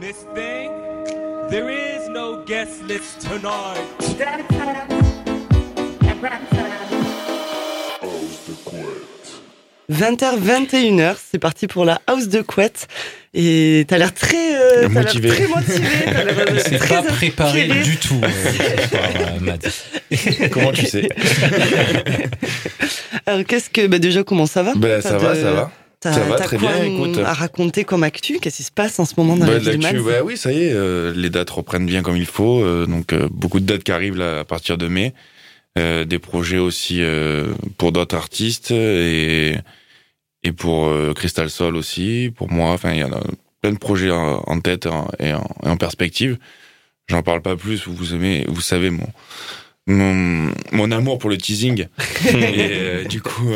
Miss 0.00 0.24
Thing, 0.34 0.70
there 1.50 1.68
is 1.68 2.08
no 2.08 2.42
guest 2.46 2.82
list 2.84 3.20
tonight. 3.20 3.84
20h, 9.90 10.38
21h, 10.38 11.16
c'est 11.30 11.38
parti 11.38 11.66
pour 11.66 11.84
la 11.84 12.00
house 12.06 12.28
de 12.28 12.40
couette. 12.40 12.86
Et 13.34 13.84
t'as 13.88 13.98
l'air 13.98 14.14
très, 14.14 14.56
euh, 14.56 14.88
Motivé. 14.88 15.28
très 15.28 15.44
euh, 15.44 16.58
C'est 16.64 16.78
très 16.78 16.94
pas 16.94 17.02
préparé 17.02 17.62
inspiré. 17.64 17.82
du 17.82 17.96
tout, 17.96 18.20
euh, 18.22 18.88
soir, 18.88 19.02
euh, 19.20 19.40
Matt. 19.40 20.50
Comment 20.50 20.72
tu 20.72 20.86
sais? 20.86 21.08
Alors 23.26 23.44
qu'est-ce 23.46 23.68
que, 23.68 23.86
bah 23.86 23.98
déjà 23.98 24.24
comment 24.24 24.46
ça 24.46 24.62
va? 24.62 24.72
Ben 24.76 25.00
ça 25.02 25.18
va, 25.18 25.34
ça 25.34 25.52
va. 25.52 25.72
T'as, 26.00 26.14
Ça 26.14 26.20
va, 26.24 26.36
t'as 26.36 26.44
très 26.44 26.56
quoi 26.56 26.72
bien, 26.72 26.80
à- 26.80 26.86
écoute. 26.86 27.18
à 27.18 27.34
raconter 27.34 27.84
comme 27.84 28.02
actu? 28.04 28.38
Qu'est-ce 28.40 28.56
qui 28.56 28.62
se 28.62 28.70
passe 28.72 28.98
en 28.98 29.04
ce 29.04 29.12
moment 29.18 29.36
dans 29.36 29.44
Bah, 29.46 29.58
la 29.58 30.00
ouais, 30.00 30.20
oui, 30.24 30.36
ça 30.38 30.50
y 30.50 30.62
est, 30.64 30.72
euh, 30.72 31.12
les 31.14 31.28
dates 31.28 31.50
reprennent 31.50 31.84
bien 31.84 32.02
comme 32.02 32.16
il 32.16 32.24
faut. 32.26 32.62
euh, 32.64 32.86
donc 32.86 33.12
euh, 33.12 33.28
beaucoup 33.30 33.60
de 33.60 33.66
dates 33.66 33.84
qui 33.84 33.92
arrivent 33.92 34.16
là 34.16 34.40
à 34.40 34.44
partir 34.44 34.78
de 34.78 34.88
mai. 34.88 35.12
Euh, 35.78 36.04
des 36.04 36.18
projets 36.18 36.58
aussi 36.58 37.02
euh, 37.02 37.52
pour 37.78 37.92
d'autres 37.92 38.16
artistes 38.16 38.70
et 38.72 39.56
et 40.42 40.52
pour 40.52 40.86
euh, 40.88 41.12
Crystal 41.14 41.50
Soul 41.50 41.76
aussi, 41.76 42.32
pour 42.34 42.50
moi. 42.50 42.70
Enfin, 42.70 42.92
il 42.94 43.00
y 43.00 43.04
en 43.04 43.12
a 43.12 43.20
plein 43.60 43.72
de 43.72 43.78
projets 43.78 44.10
en, 44.10 44.42
en 44.46 44.60
tête 44.60 44.86
en- 44.86 45.08
et, 45.20 45.34
en, 45.34 45.46
et 45.64 45.68
en 45.68 45.76
perspective. 45.76 46.38
J'en 47.08 47.22
parle 47.22 47.42
pas 47.42 47.56
plus. 47.56 47.86
Vous 47.86 48.14
aimez, 48.14 48.46
vous 48.48 48.62
savez 48.62 48.88
mon 48.88 49.06
mon, 49.86 50.50
mon 50.72 50.90
amour 50.92 51.18
pour 51.18 51.28
le 51.30 51.36
teasing. 51.36 51.86
et 52.32 52.34
euh, 52.34 53.04
du 53.04 53.20
coup. 53.20 53.50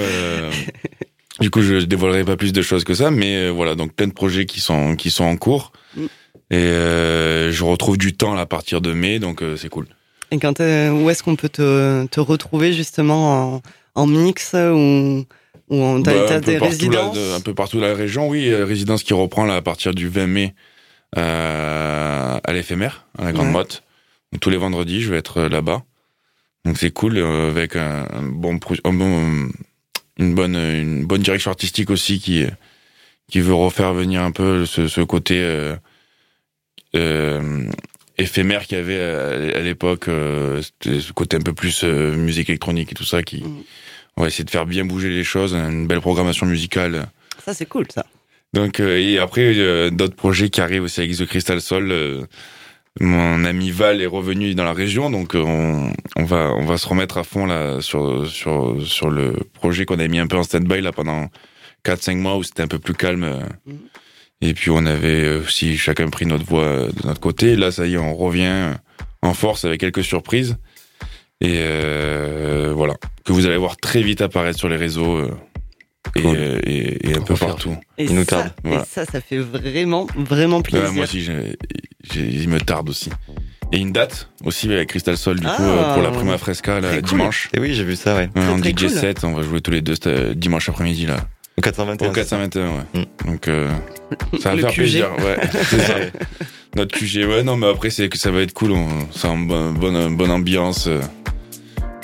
Du 1.41 1.51
coup, 1.51 1.63
je 1.63 1.77
dévoilerai 1.77 2.25
pas 2.25 2.37
plus 2.37 2.53
de 2.53 2.63
choses 2.63 2.85
que 2.85 2.95
ça, 2.95 3.11
mais 3.11 3.37
euh, 3.37 3.51
voilà, 3.51 3.75
donc 3.75 3.93
plein 3.95 4.07
de 4.07 4.13
projets 4.13 4.47
qui 4.47 4.61
sont 4.61 4.97
qui 4.97 5.11
sont 5.11 5.25
en 5.25 5.37
cours 5.37 5.73
Mm. 5.97 6.05
et 6.51 6.57
euh, 6.57 7.53
je 7.53 7.63
retrouve 7.65 7.97
du 7.99 8.17
temps 8.17 8.35
là, 8.35 8.43
à 8.43 8.47
partir 8.47 8.81
de 8.81 8.93
mai, 8.93 9.19
donc 9.21 9.43
euh, 9.43 9.57
c'est 9.57 9.69
cool. 9.69 9.87
Et 10.31 10.39
quand 10.39 10.55
t'es- 10.55 10.89
où 10.89 11.09
est-ce 11.11 11.23
qu'on 11.23 11.37
peut 11.37 11.49
te, 11.49 12.07
te 12.07 12.19
retrouver 12.21 12.73
justement 12.73 13.55
en, 13.57 13.63
en 13.95 14.07
mix 14.07 14.55
ou, 14.55 15.25
ou 15.71 15.83
en, 15.83 16.01
Bah, 16.01 16.41
des 16.41 16.59
là, 16.59 16.65
résidences? 16.67 17.15
de- 17.17 17.37
un 17.37 17.41
peu 17.41 17.55
partout 17.55 17.79
dans 17.81 17.87
la 17.87 17.95
région, 17.95 18.29
oui, 18.29 18.53
résidence 18.55 19.03
qui 19.05 19.15
reprend 19.15 19.45
là 19.45 19.55
à 19.57 19.63
partir 19.63 19.95
du 19.95 20.09
20 20.09 20.27
mai 20.27 20.55
euh, 21.17 22.39
à 22.43 22.53
l'éphémère, 22.53 23.07
à 23.19 23.25
la 23.25 23.33
Grande 23.33 23.47
Ouais. 23.49 23.53
Motte. 23.53 23.83
Donc, 24.33 24.41
tous 24.41 24.51
les 24.51 24.57
vendredis, 24.57 25.01
je 25.01 25.11
vais 25.11 25.19
être 25.19 25.43
là-bas. 25.43 25.83
Donc 26.65 26.79
c'est 26.79 26.91
cool 26.91 27.19
avec 27.19 27.77
un, 27.77 28.07
bon, 28.33 28.59
un 28.85 28.93
bon 28.93 29.49
une 30.19 30.35
bonne 30.35 30.57
une 30.57 31.05
bonne 31.07 31.23
direction 31.23 31.51
artistique 31.51 31.91
aussi 31.91 32.21
qui 32.21 32.45
qui 33.31 33.41
veut 33.41 33.55
refaire 33.55 33.95
venir 33.95 34.23
un 34.23 34.31
peu 34.33 34.67
ce, 34.67 34.87
ce 34.89 35.01
côté 35.01 35.39
euh, 35.41 35.75
euh, 36.95 37.65
éphémère 38.19 38.67
qu'il 38.67 38.79
y 38.79 38.81
avait 38.81 39.01
à, 39.01 39.59
à 39.59 39.61
l'époque, 39.61 40.09
euh, 40.09 40.63
ce 40.83 41.13
côté 41.13 41.37
un 41.37 41.41
peu 41.41 41.53
plus 41.55 41.83
euh, 41.85 42.15
musique 42.15 42.49
électronique 42.49 42.93
et 42.93 42.95
tout 42.95 43.05
ça 43.05 43.23
qui 43.23 43.43
Mhm. 43.43 43.63
on 44.17 44.23
va 44.23 44.29
essayer 44.29 44.45
de 44.45 44.51
faire 44.51 44.67
bien 44.67 44.85
bouger 44.85 45.09
les 45.11 45.25
choses, 45.25 45.55
une 45.55 45.87
belle 45.87 46.01
programmation 46.01 46.47
musicale. 46.47 47.07
Ça 47.45 47.55
c'est 47.55 47.67
cool 47.67 47.87
ça. 47.93 48.07
Donc 48.53 48.79
euh, 48.79 48.99
et 49.01 49.19
après 49.19 49.53
euh, 49.57 49.91
d'autres 49.91 50.15
projets 50.15 50.49
qui 50.51 50.61
arrivent 50.61 50.85
aussi 50.85 51.01
avec 51.01 51.17
The 51.17 51.27
Crystal 51.27 51.61
Soul. 51.61 52.27
Euh, 53.01 53.05
mon 53.05 53.45
ami 53.45 53.71
Val 53.71 54.01
est 54.01 54.07
revenu 54.07 54.55
dans 54.55 54.65
la 54.65 54.73
région, 54.73 55.11
donc 55.11 55.35
euh, 55.35 55.43
on, 55.45 55.93
on 56.17 56.25
va 56.25 56.53
on 56.57 56.65
va 56.65 56.77
se 56.79 56.87
remettre 56.89 57.19
à 57.19 57.25
fond 57.25 57.47
là 57.47 57.81
sur 57.81 58.27
sur 58.27 58.77
sur 58.87 59.11
le 59.11 59.35
projet 59.53 59.85
qu'on 59.85 59.99
a 59.99 60.07
mis 60.09 60.19
un 60.19 60.27
peu 60.27 60.37
en 60.37 60.43
stand-by 60.45 60.81
là 60.81 60.93
pendant 60.93 61.29
4-5 61.85 62.17
mois 62.17 62.37
où 62.37 62.43
c'était 62.43 62.63
un 62.63 62.69
peu 62.69 62.79
plus 62.79 62.95
calme. 62.95 63.25
euh. 63.25 63.41
Mhm. 63.67 63.79
Et 64.41 64.53
puis 64.55 64.71
on 64.71 64.85
avait 64.85 65.37
aussi 65.37 65.77
chacun 65.79 66.09
pris 66.09 66.27
notre 66.27 66.45
voie 66.45 66.63
euh, 66.63 66.87
de 66.93 67.07
notre 67.07 67.21
côté. 67.21 67.57
Là 67.57 67.71
ça 67.71 67.87
y 67.87 67.95
est, 67.95 67.99
on 67.99 68.15
revient 68.15 68.75
en 69.23 69.35
force 69.35 69.65
avec 69.65 69.81
quelques 69.81 70.05
surprises. 70.05 70.57
Et 71.41 71.57
euh, 71.59 72.73
voilà, 72.77 72.95
que 73.25 73.33
vous 73.33 73.47
allez 73.47 73.57
voir 73.57 73.77
très 73.77 74.03
vite 74.03 74.21
apparaître 74.23 74.59
sur 74.59 74.69
les 74.69 74.77
réseaux 74.77 75.29
euh, 76.07 76.11
et, 76.19 76.23
Cool. 76.23 76.37
euh, 76.37 76.61
et, 76.65 77.11
et 77.11 77.15
un 77.17 77.21
peu 77.21 77.35
partout. 77.35 77.77
Et, 77.99 78.05
Il 78.05 78.15
nous 78.15 78.21
ça, 78.25 78.37
tarde, 78.37 78.53
et 78.65 78.69
voilà. 78.69 78.85
ça, 78.85 79.05
ça 79.05 79.21
fait 79.21 79.39
vraiment, 79.39 80.07
vraiment 80.17 80.63
plaisir. 80.63 80.89
Ouais, 80.89 80.95
moi 80.95 81.05
aussi, 81.05 81.23
j'ai- 81.23 81.57
j'ai- 82.13 82.29
il 82.29 82.49
me 82.49 82.61
tarde 82.61 82.89
aussi. 82.91 83.11
Et 83.73 83.79
une 83.79 83.93
date 83.93 84.29
aussi 84.45 84.71
avec 84.73 84.91
Crystal 84.91 85.17
Soul, 85.17 85.41
du 85.41 85.47
Ah, 85.49 85.55
coup, 85.57 85.63
euh, 85.63 85.95
pour 85.95 86.03
la. 86.03 86.11
Prima 86.11 86.39
Fresca, 86.39 86.81
là, 86.81 86.93
cool. 86.95 87.03
dimanche. 87.03 87.49
Et 87.55 87.59
oui, 87.61 87.75
j'ai 87.75 87.83
vu 87.85 87.97
ça, 87.97 88.15
ouais. 88.15 88.29
Ouais, 88.37 88.47
en 88.47 88.59
DJ 88.59 88.75
cool. 88.83 88.91
7, 88.91 89.25
on 89.25 89.33
va 89.33 89.43
jouer 89.43 89.61
tous 89.61 89.71
les 89.73 89.81
deux 89.81 89.95
c'était 89.95 90.35
dimanche 90.35 90.69
après-midi, 90.69 91.07
là. 91.07 91.17
Au 91.57 91.61
421. 91.61 92.09
Au 92.09 92.13
421, 92.13 92.69
ouais. 92.69 92.75
Mm. 92.95 93.31
Donc, 93.31 93.49
euh, 93.49 93.71
ça 94.41 94.51
va 94.51 94.55
Le 94.57 94.61
faire 94.63 94.71
QG. 94.71 94.77
plaisir, 94.77 95.09
ouais. 95.19 95.39
c'est 95.65 95.79
ça. 95.81 95.95
Notre 96.77 96.97
QG, 96.97 97.25
ouais, 97.27 97.43
non, 97.43 97.57
mais 97.57 97.69
après, 97.69 97.91
c'est 97.91 98.09
que 98.09 98.19
ça 98.19 98.31
va 98.31 98.41
être 98.43 98.53
cool. 98.53 98.73
On, 98.73 98.89
c'est 99.13 99.29
en 99.29 99.39
bonne, 99.39 99.75
bonne, 99.75 100.17
bonne 100.17 100.31
ambiance. 100.31 100.87
euh, 100.89 101.01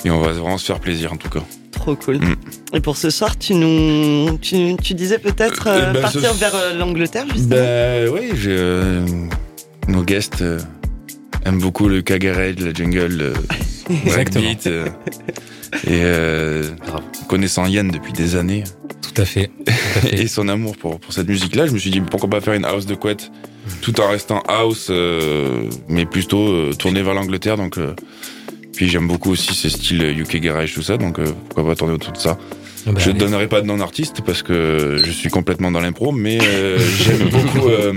et 0.03 0.09
on 0.09 0.19
va 0.19 0.31
vraiment 0.31 0.57
se 0.57 0.65
faire 0.65 0.79
plaisir, 0.79 1.13
en 1.13 1.17
tout 1.17 1.29
cas. 1.29 1.43
Trop 1.71 1.95
cool. 1.95 2.17
Mm. 2.17 2.35
Et 2.73 2.79
pour 2.79 2.97
ce 2.97 3.09
soir, 3.09 3.37
tu 3.37 3.53
nous, 3.55 4.37
tu, 4.41 4.75
tu 4.81 4.93
disais 4.93 5.17
peut-être 5.19 5.67
Euh, 5.67 5.89
euh, 5.89 5.93
bah, 5.93 6.01
partir 6.01 6.33
ce- 6.33 6.39
vers 6.39 6.55
euh, 6.55 6.73
l'Angleterre 6.77 7.25
justement. 7.27 7.49
Ben 7.55 8.09
oui, 8.09 8.31
j'ai 8.35 8.55
euh, 8.57 9.05
nos 9.87 10.03
guests 10.03 10.41
euh, 10.41 10.59
aiment 11.45 11.59
beaucoup 11.59 11.87
le 11.87 12.01
Kagarage, 12.01 12.55
le 12.57 12.73
jungle, 12.73 13.07
le 13.89 13.95
Exactement. 14.05 14.43
breakbeat. 14.45 14.67
euh, 14.67 14.85
et 15.85 16.01
euh, 16.03 16.63
connaissant 17.29 17.65
Yann 17.65 17.89
depuis 17.89 18.11
des 18.13 18.35
années 18.35 18.63
Tout 19.01 19.19
à 19.21 19.25
fait. 19.25 19.47
Tout 19.47 19.63
à 19.67 19.71
fait. 19.73 20.21
et 20.23 20.27
son 20.27 20.49
amour 20.49 20.75
pour, 20.77 20.99
pour 20.99 21.13
cette 21.13 21.27
musique-là, 21.29 21.65
je 21.67 21.71
me 21.71 21.77
suis 21.79 21.89
dit 21.91 22.01
pourquoi 22.01 22.29
pas 22.29 22.41
faire 22.41 22.53
une 22.53 22.65
house 22.65 22.85
de 22.85 22.95
couette 22.95 23.31
tout 23.81 24.01
en 24.01 24.09
restant 24.09 24.41
house, 24.47 24.87
euh, 24.89 25.69
mais 25.87 26.05
plutôt 26.05 26.47
euh, 26.49 26.73
tourné 26.73 27.03
vers 27.03 27.13
l'Angleterre. 27.13 27.57
Donc, 27.57 27.77
euh, 27.77 27.93
puis 28.73 28.89
j'aime 28.89 29.07
beaucoup 29.07 29.31
aussi 29.31 29.53
ces 29.53 29.69
styles 29.69 30.03
UK 30.19 30.37
Garage, 30.37 30.73
tout 30.73 30.81
ça. 30.81 30.97
Donc 30.97 31.19
euh, 31.19 31.25
pourquoi 31.49 31.65
pas 31.65 31.75
tourner 31.75 31.93
autour 31.93 32.13
de 32.13 32.17
ça. 32.17 32.37
Bah, 32.85 32.93
Je 32.97 33.11
ne 33.11 33.17
donnerai 33.17 33.47
pas 33.47 33.61
de 33.61 33.67
nom 33.67 33.77
d'artiste 33.77 34.21
parce 34.25 34.41
que 34.41 35.01
je 35.03 35.11
suis 35.11 35.29
complètement 35.29 35.71
dans 35.71 35.79
l'impro, 35.81 36.11
mais 36.11 36.39
euh, 36.41 36.79
j'aime 37.03 37.29
beaucoup, 37.29 37.67
euh, 37.69 37.93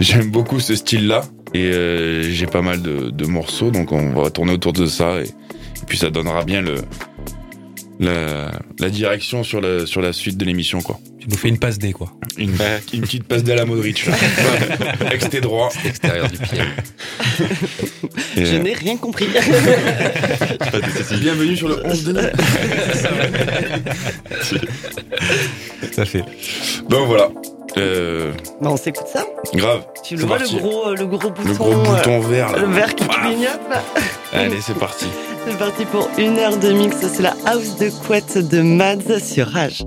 j'aime 0.00 0.30
beaucoup 0.30 0.60
ce 0.60 0.74
style-là 0.74 1.22
et 1.54 1.64
euh, 1.72 2.30
j'ai 2.30 2.46
pas 2.46 2.62
mal 2.62 2.82
de, 2.82 3.10
de 3.10 3.26
morceaux, 3.26 3.70
donc 3.70 3.92
on 3.92 4.10
va 4.10 4.30
tourner 4.30 4.52
autour 4.52 4.72
de 4.72 4.86
ça 4.86 5.20
et, 5.20 5.24
et 5.24 5.86
puis 5.86 5.96
ça 5.98 6.10
donnera 6.10 6.44
bien 6.44 6.60
le 6.60 6.76
la, 8.00 8.50
la 8.80 8.90
direction 8.90 9.44
sur 9.44 9.60
la 9.60 9.86
sur 9.86 10.00
la 10.00 10.12
suite 10.12 10.36
de 10.36 10.44
l'émission 10.44 10.80
quoi. 10.80 10.98
Tu 11.20 11.28
nous 11.28 11.36
fais 11.36 11.48
une 11.50 11.58
passe 11.58 11.78
D, 11.78 11.92
quoi. 11.92 12.10
Une, 12.38 12.54
une 12.94 13.02
petite 13.02 13.24
passe 13.24 13.44
d'Ala 13.44 13.66
Modric, 13.66 14.06
là. 14.06 14.14
exté 15.12 15.42
droit. 15.42 15.68
Extérieur 15.84 16.28
du 16.30 16.38
pied. 16.38 16.60
Et, 18.38 18.46
Je 18.46 18.56
euh, 18.56 18.62
n'ai 18.62 18.72
rien 18.72 18.96
compris. 18.96 19.26
bienvenue 21.20 21.54
sur 21.58 21.68
le 21.68 21.84
11 21.86 22.04
de 22.04 22.18
à 25.98 26.04
fait. 26.06 26.24
Donc 26.88 27.06
voilà, 27.06 27.28
euh, 27.76 28.32
Bah, 28.62 28.70
on 28.70 28.76
s'écoute 28.78 29.06
ça. 29.12 29.26
grave. 29.52 29.84
Tu 30.02 30.16
le 30.16 30.24
vois 30.24 30.38
parti. 30.38 30.54
le 30.54 30.60
gros, 30.62 30.94
le 30.94 31.06
gros 31.06 31.30
bouton, 31.30 31.48
Le 31.48 31.52
gros 31.54 31.74
bouton 31.74 32.20
vert 32.20 32.52
là. 32.52 32.58
le 32.60 32.66
vert 32.72 32.94
qui 32.94 33.06
clignote 33.06 33.60
là. 33.68 33.82
Allez, 34.32 34.60
c'est 34.62 34.78
parti. 34.78 35.06
C'est 35.46 35.58
parti 35.58 35.84
pour 35.86 36.08
une 36.18 36.38
heure 36.38 36.58
de 36.58 36.72
mix. 36.72 36.96
C'est 37.00 37.22
la 37.22 37.34
house 37.46 37.76
de 37.76 37.90
couette 38.06 38.38
de 38.38 38.60
Mads 38.60 39.20
sur 39.20 39.46
Rage. 39.48 39.82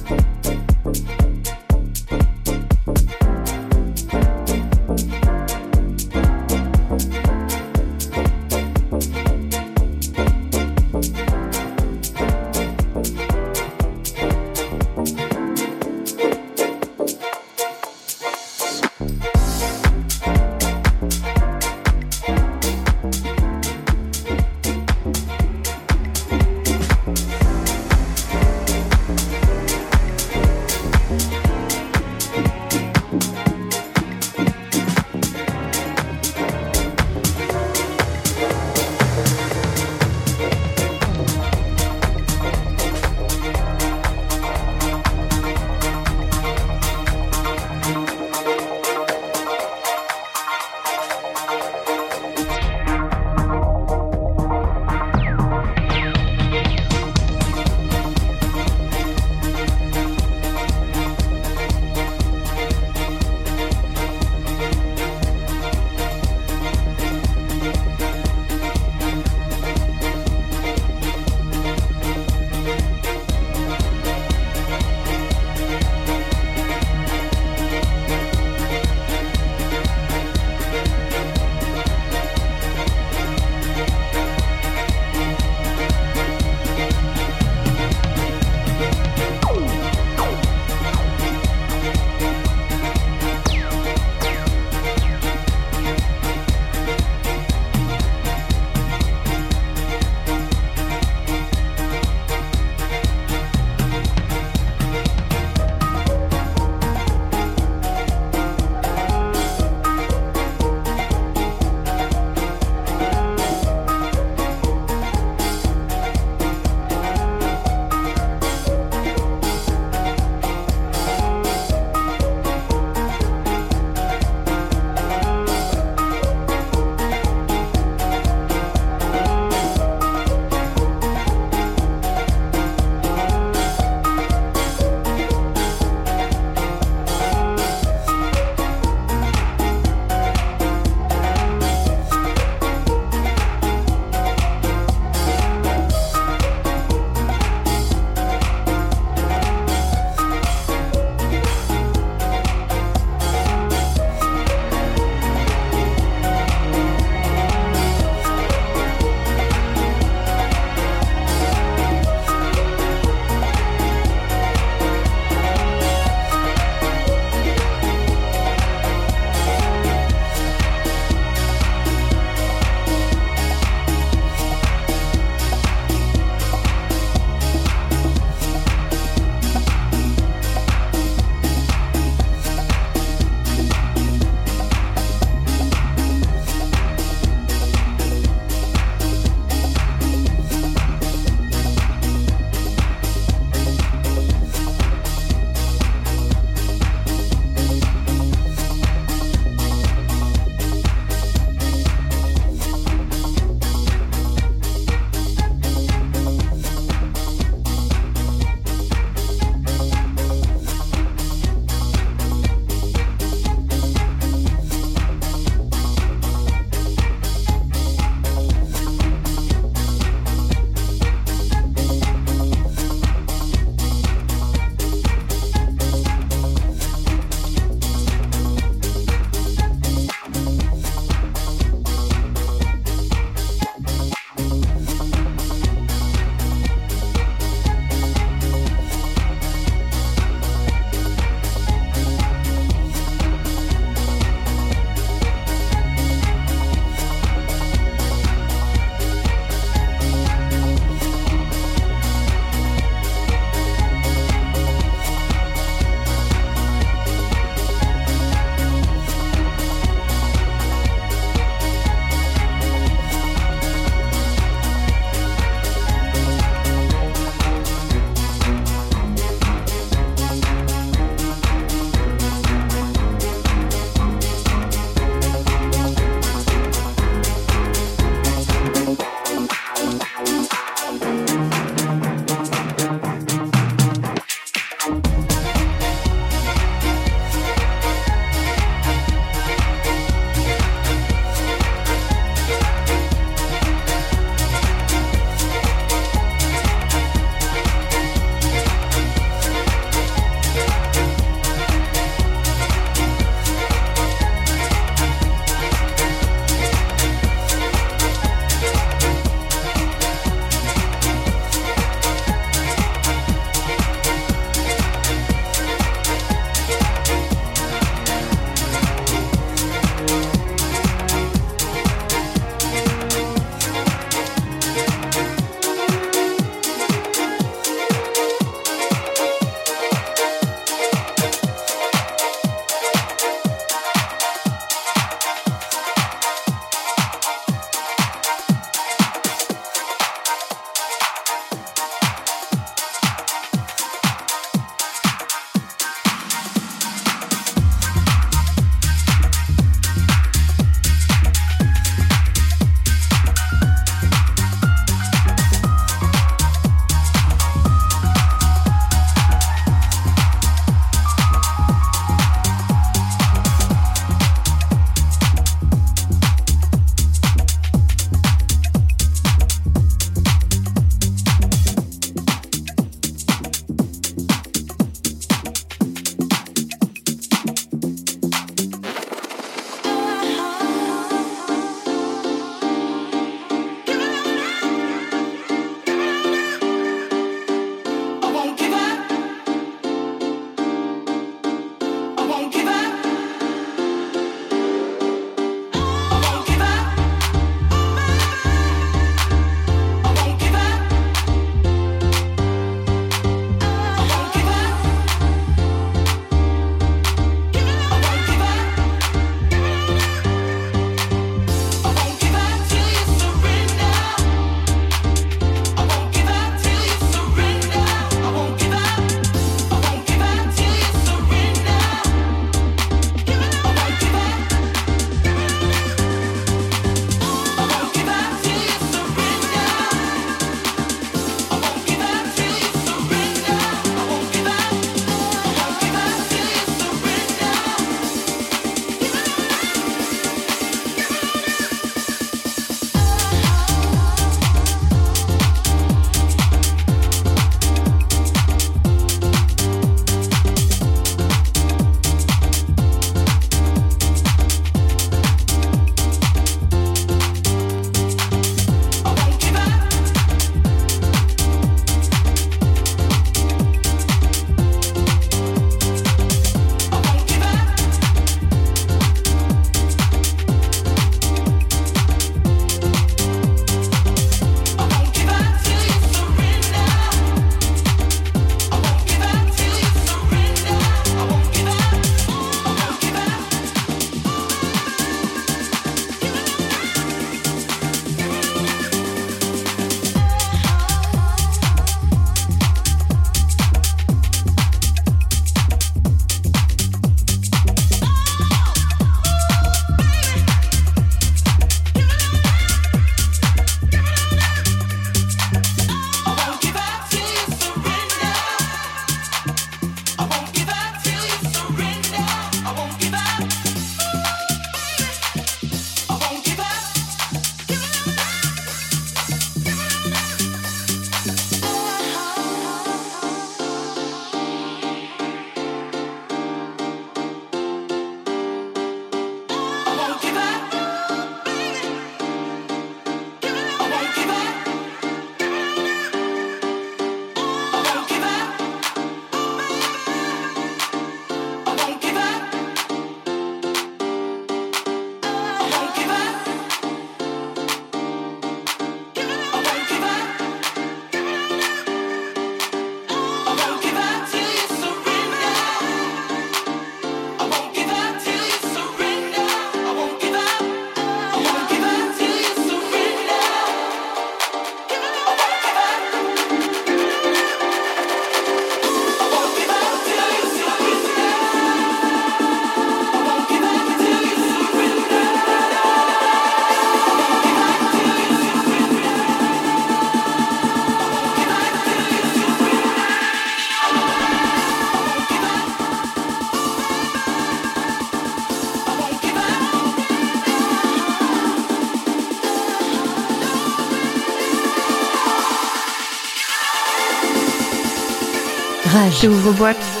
Rage. 599.01 599.21
J'ouvre 599.23 599.51
boîte. 599.53 600.00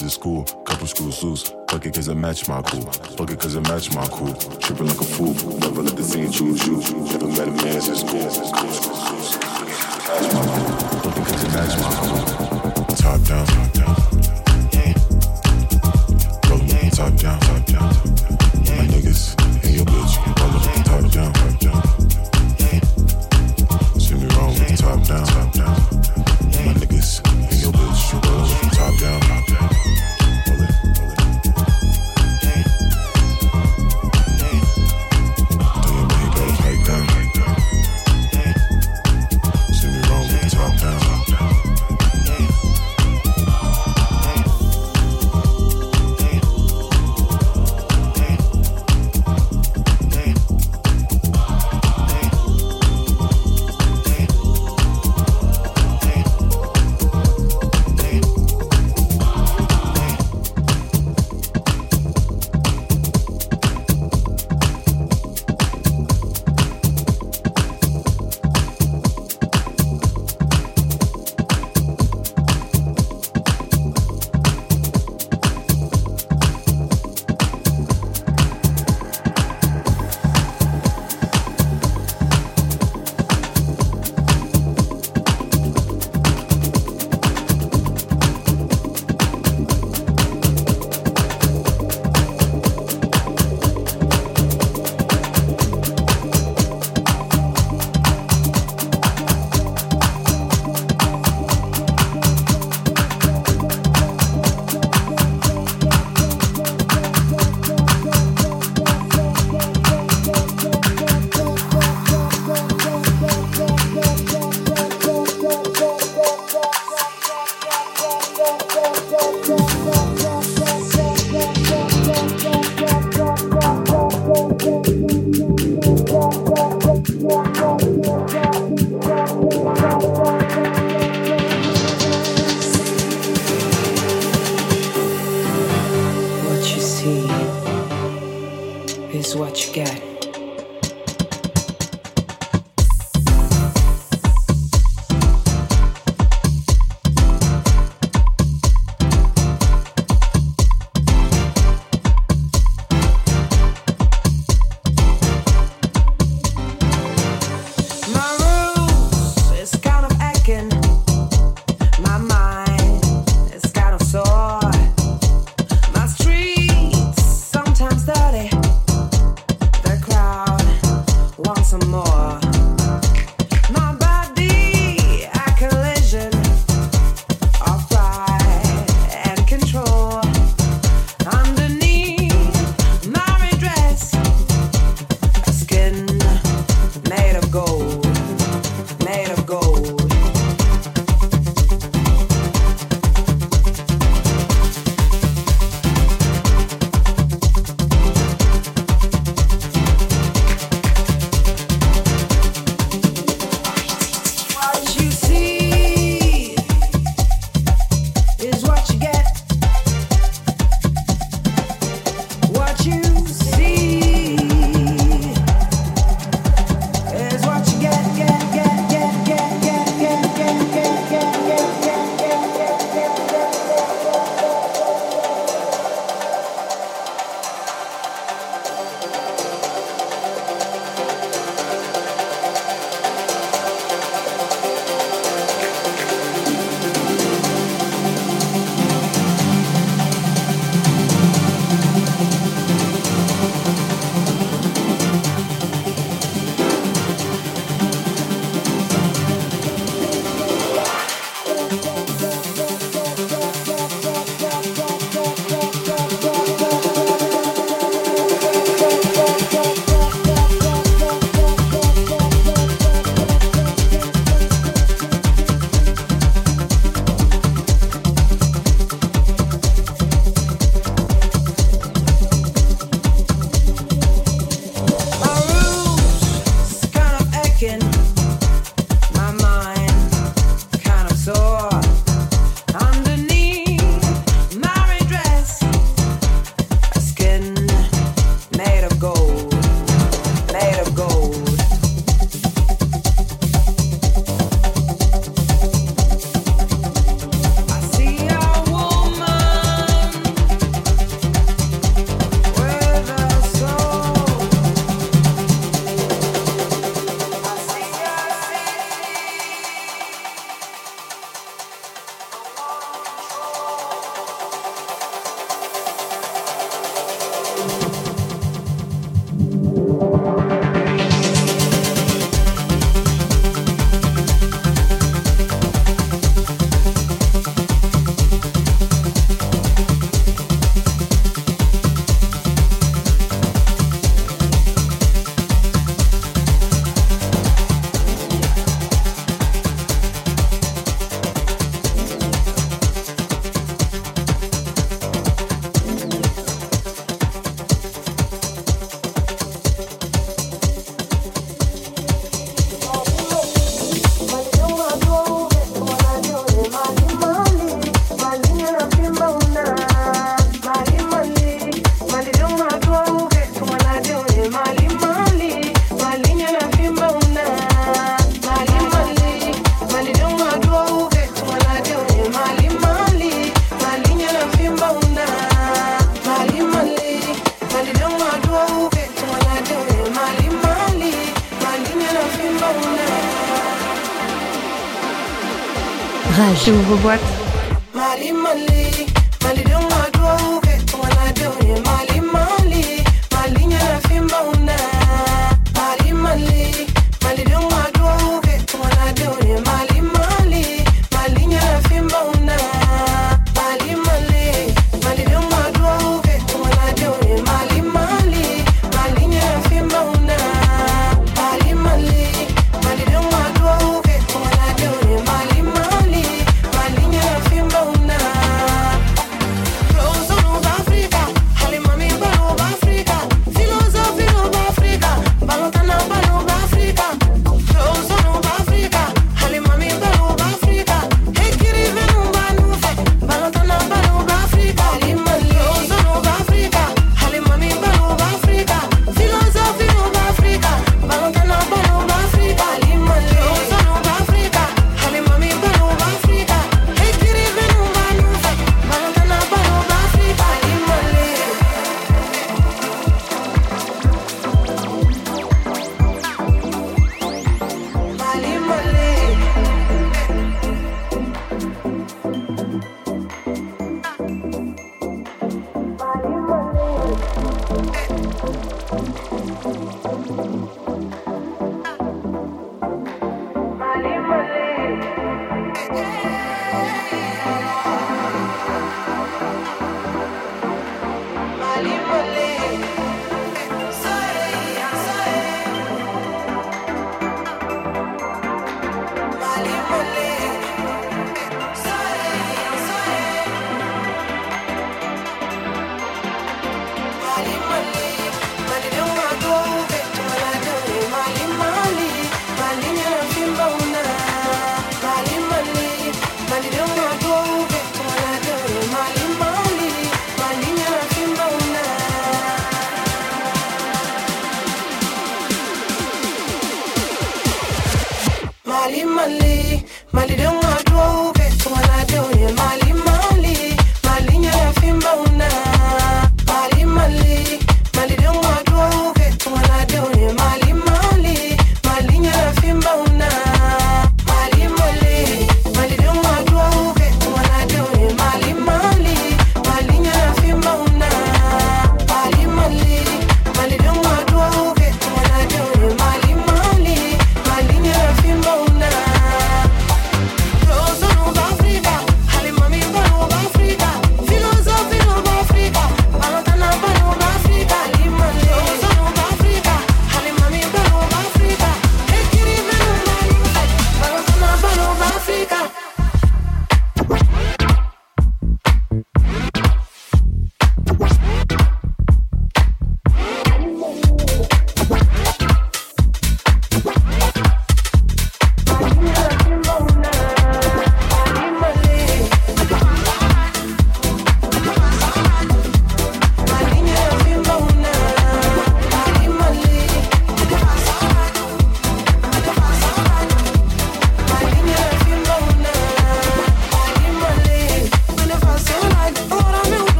this 0.00 0.12
is 0.12 0.16
cool. 0.16 0.44
Couple 0.64 0.86
screw 0.86 1.06
loose. 1.06 1.52
Fuck 1.68 1.86
it 1.86 1.94
cause 1.94 2.06
it 2.06 2.14
match 2.14 2.48
my 2.48 2.62
cool. 2.62 2.82
Fuck 2.82 3.30
it 3.30 3.40
cause 3.40 3.56
it 3.56 3.62
match 3.62 3.92
my 3.94 4.06
cool. 4.08 4.32
Tripping 4.34 4.86
like 4.86 5.00
a 5.00 5.04
fool. 5.04 5.34
Never 5.58 5.82
let 5.82 5.96
the 5.96 6.04
scene 6.04 6.30
choose 6.30 6.64
you. 6.66 6.76
Never 7.06 7.26
met 7.26 7.48
a 7.48 7.50
man 7.50 7.76
as 7.76 7.88
it's 7.88 8.02
cool. 8.02 8.30
Fuck 8.30 8.62
it 11.16 11.26
cause 11.26 11.44
it 11.44 11.52
match 11.52 11.76
my 11.80 11.90
cool. 12.06 12.84
Top 12.96 13.20
down, 13.22 13.46
top 13.46 13.72
down. 13.72 13.97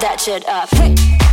That 0.00 0.20
shit 0.20 0.48
up. 0.48 0.68
Hey. 0.70 1.27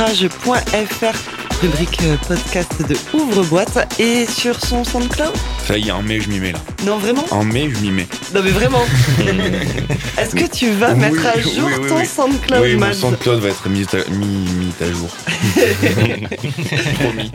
rubrique 1.62 1.98
euh, 2.02 2.16
podcast 2.26 2.72
de 2.88 2.96
Ouvre-boîte 3.16 3.94
et 4.00 4.26
sur 4.26 4.58
son 4.64 4.82
SoundCloud? 4.82 5.32
Ça 5.64 5.78
y 5.78 5.88
est, 5.88 5.92
en 5.92 6.02
mai, 6.02 6.20
je 6.20 6.28
m'y 6.28 6.40
mets 6.40 6.50
là. 6.52 6.58
Non, 6.84 6.98
vraiment? 6.98 7.24
En 7.30 7.44
mai, 7.44 7.70
je 7.72 7.78
m'y 7.80 7.90
mets. 7.92 8.08
Non, 8.34 8.40
mais 8.42 8.50
vraiment. 8.50 8.82
Est-ce 10.18 10.34
que 10.34 10.50
tu 10.50 10.70
vas 10.72 10.92
Oui, 10.92 10.98
mettre 11.00 11.24
à 11.26 11.38
jour 11.40 11.68
oui, 11.80 11.88
ton. 11.88 12.04
SoundCloud, 12.04 12.62
oui, 12.62 12.74
mon 12.74 12.80
Mads? 12.80 12.94
SoundCloud 12.94 13.38
va 13.40 13.48
être 13.50 13.68
mis 13.68 13.84
à, 13.92 14.10
mis, 14.10 14.26
mis 14.26 14.74
à 14.80 14.92
jour. 14.92 15.08
Promis. 16.98 17.30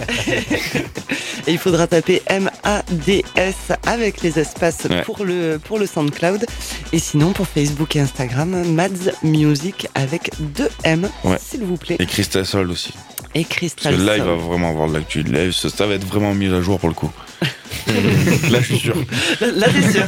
Et 1.47 1.51
il 1.51 1.57
faudra 1.59 1.85
taper 1.87 2.21
M-A-D-S 2.27 3.55
avec 3.85 4.21
les 4.23 4.39
espaces 4.39 4.87
Ouais. 4.89 5.01
pour, 5.03 5.23
le, 5.23 5.57
pour 5.63 5.79
le 5.79 5.85
SoundCloud. 5.87 6.44
Et 6.95 6.99
sinon, 6.99 7.33
pour 7.33 7.45
Facebook 7.45 7.93
et 7.97 7.99
Instagram, 7.99 8.63
Mads 8.71 9.11
Music 9.21 9.89
avec 9.95 10.31
deux 10.39 10.69
M, 10.85 11.09
Ouais. 11.25 11.35
s'il 11.45 11.65
vous 11.65 11.75
plaît. 11.75 11.97
Et 11.99 12.05
Crystal 12.05 12.45
Sol 12.45 12.71
aussi. 12.71 12.93
Et 13.33 13.43
Parce 13.43 13.53
Crystal 13.57 13.97
que 13.97 14.01
là, 14.01 14.15
il 14.15 14.23
va 14.23 14.35
vraiment 14.35 14.69
avoir 14.69 14.87
de 14.87 14.93
l'actu. 14.93 15.23
Là, 15.23 15.51
ça, 15.51 15.67
ça 15.69 15.87
va 15.87 15.95
être 15.95 16.07
vraiment 16.07 16.33
mis 16.33 16.47
à 16.47 16.61
jour 16.61 16.79
pour 16.79 16.87
le 16.87 16.95
coup. 16.95 17.11
là, 18.49 18.61
je 18.61 18.65
suis 18.65 18.77
sûr. 18.77 18.95
Là, 19.41 19.47
là, 19.51 19.67
t'es 19.67 19.91
sûr. 19.91 20.05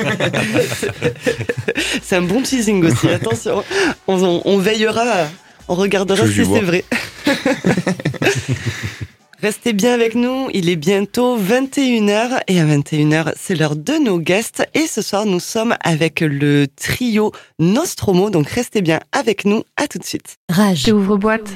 c'est 2.01 2.15
un 2.15 2.21
bon 2.21 2.41
teasing 2.41 2.81
aussi, 2.85 3.09
attention. 3.09 3.65
On, 4.07 4.57
veillera, 4.57 5.27
on 5.67 5.75
regardera 5.75 6.25
Je 6.25 6.31
si 6.31 6.45
c'est 6.45 6.61
vrai. 6.61 6.85
Restez 9.47 9.71
bien 9.71 9.93
avec 9.93 10.13
nous, 10.13 10.49
il 10.53 10.67
est 10.67 10.75
bientôt 10.75 11.39
21h 11.39 12.41
et 12.47 12.59
à 12.59 12.65
21h 12.65 13.31
c'est 13.37 13.55
l'heure 13.55 13.77
de 13.77 13.93
nos 13.93 14.19
guests 14.19 14.67
et 14.73 14.87
ce 14.87 15.01
soir 15.01 15.25
nous 15.25 15.39
sommes 15.39 15.73
avec 15.85 16.19
le 16.19 16.67
trio 16.67 17.31
Nostromo 17.57 18.29
donc 18.29 18.49
restez 18.49 18.81
bien 18.81 18.99
avec 19.13 19.45
nous, 19.45 19.63
à 19.77 19.87
tout 19.87 19.99
de 19.99 20.03
suite. 20.03 20.35
Rage. 20.49 20.89
Ouvre 20.89 21.15
boîte. 21.15 21.49